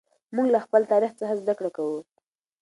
موږ 0.35 0.47
له 0.53 0.59
خپل 0.65 0.81
تاریخ 0.91 1.11
څخه 1.19 1.33
زده 1.41 1.53
کړه 1.59 1.69
کوو. 1.75 1.99